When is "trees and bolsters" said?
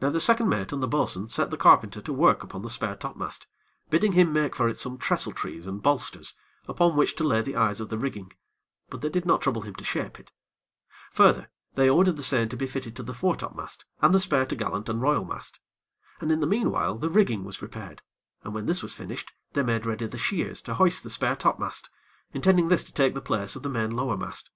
5.32-6.36